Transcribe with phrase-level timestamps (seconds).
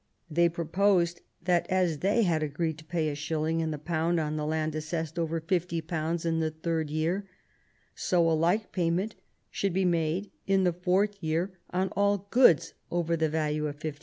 [0.31, 4.35] They proposed that as they had agreed to pay a shilling in the pound on
[4.37, 7.29] land assessed over £60 in the third year,
[7.93, 9.13] so a like pay ment
[9.51, 13.99] should be made in the fourth year on all goods over the value of £50.